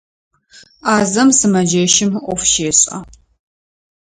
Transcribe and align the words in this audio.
Ӏазэм 0.83 1.29
сымэджэщым 1.37 2.11
ӏоф 2.23 2.41
щешӏэ. 2.51 2.97